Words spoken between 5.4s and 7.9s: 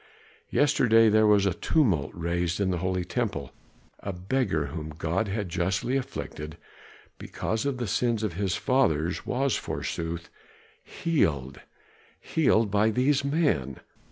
justly afflicted because of the